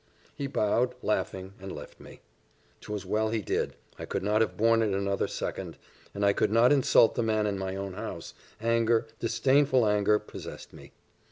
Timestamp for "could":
4.05-4.23, 6.33-6.49